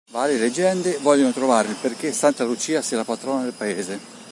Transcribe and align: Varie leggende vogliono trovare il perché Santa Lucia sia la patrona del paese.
Varie 0.09 0.39
leggende 0.39 0.97
vogliono 0.97 1.31
trovare 1.31 1.67
il 1.67 1.75
perché 1.79 2.11
Santa 2.11 2.43
Lucia 2.43 2.81
sia 2.81 2.97
la 2.97 3.03
patrona 3.03 3.43
del 3.43 3.53
paese. 3.53 3.99